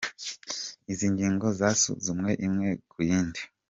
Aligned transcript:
Izi 0.91 1.07
ngingo 1.13 1.47
zasuzumwe 1.59 2.31
imwe 2.47 2.69
ku 2.89 2.97
yindi: 3.07 3.41